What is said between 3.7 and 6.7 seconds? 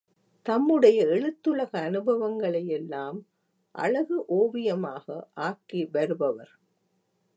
அழகு ஓவியமாக ஆக்கி வருபவர்.